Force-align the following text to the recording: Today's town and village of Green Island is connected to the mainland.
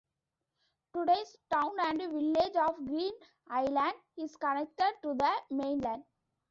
Today's 0.95 1.37
town 1.51 1.73
and 1.79 1.99
village 2.01 2.55
of 2.55 2.75
Green 2.87 3.11
Island 3.51 3.93
is 4.17 4.35
connected 4.35 4.93
to 5.03 5.13
the 5.13 5.31
mainland. 5.51 6.03